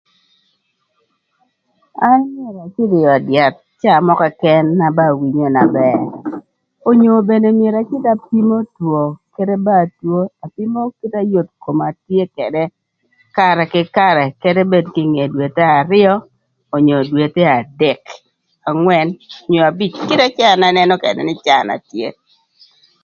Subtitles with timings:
[2.09, 2.21] An
[2.65, 5.99] acïdhö ï öd yath caa mörö këkën na ba awinyo na bër
[6.89, 7.47] onyo bene
[7.81, 9.01] acïdhö apimo two
[9.35, 10.19] kadï ba atwo
[10.99, 12.73] kite yot koma tye këdë ëk
[13.37, 16.13] karë kï karë kede bedo kinge dwethe arïö
[16.75, 18.01] onyo dwethe adek,
[18.69, 19.07] angwën
[19.47, 21.21] onyo abic kede kite cë an anënö këdë